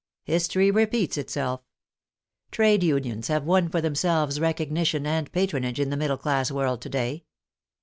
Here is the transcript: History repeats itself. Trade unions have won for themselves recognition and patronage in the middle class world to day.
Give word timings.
History 0.23 0.71
repeats 0.71 1.15
itself. 1.15 1.61
Trade 2.49 2.81
unions 2.81 3.27
have 3.27 3.43
won 3.43 3.69
for 3.69 3.81
themselves 3.81 4.39
recognition 4.39 5.05
and 5.05 5.31
patronage 5.31 5.79
in 5.79 5.91
the 5.91 5.95
middle 5.95 6.17
class 6.17 6.49
world 6.49 6.81
to 6.81 6.89
day. 6.89 7.25